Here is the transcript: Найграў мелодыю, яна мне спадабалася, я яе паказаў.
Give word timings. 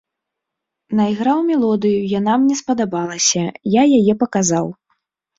Найграў 0.99 1.41
мелодыю, 1.49 1.99
яна 2.19 2.33
мне 2.45 2.55
спадабалася, 2.61 3.43
я 3.75 3.83
яе 3.99 4.13
паказаў. 4.23 4.65